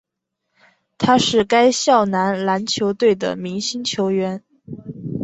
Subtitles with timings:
[0.97, 4.43] 他是该校男篮校队的明星球员。